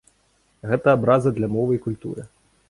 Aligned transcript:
Гэта 0.71 0.87
абраза 0.97 1.35
для 1.37 1.47
мовы 1.57 1.77
і 1.79 1.83
культуры. 1.85 2.27